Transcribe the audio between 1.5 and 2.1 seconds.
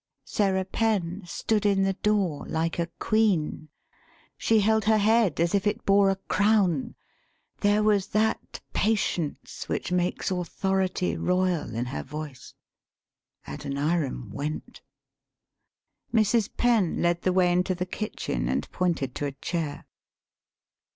in the